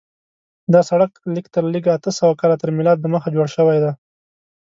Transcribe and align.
دا 0.73 0.81
سړک 0.89 1.11
لږ 1.33 1.45
تر 1.55 1.63
لږه 1.73 1.91
اته 1.97 2.11
سوه 2.19 2.33
کاله 2.41 2.55
تر 2.61 2.69
میلاد 2.77 2.97
دمخه 2.99 3.29
جوړ 3.35 3.47
شوی 3.55 3.77
دی. 3.83 3.91